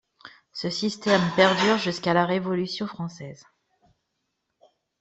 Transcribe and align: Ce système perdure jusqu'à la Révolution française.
Ce 0.51 0.71
système 0.71 1.21
perdure 1.35 1.77
jusqu'à 1.77 2.15
la 2.15 2.25
Révolution 2.25 2.87
française. 2.87 3.45